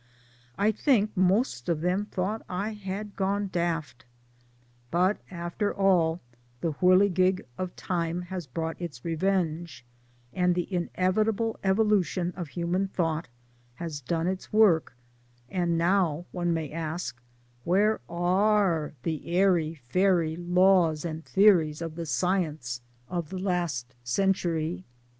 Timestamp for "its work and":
14.25-15.77